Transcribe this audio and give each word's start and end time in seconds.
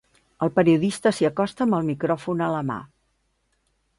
El 0.45 0.51
periodista 0.53 1.11
s'hi 1.17 1.27
acosta 1.29 1.67
amb 1.67 1.77
el 1.79 1.85
micròfon 1.91 2.41
a 2.45 2.49
la 2.57 2.65
mà. 2.73 2.81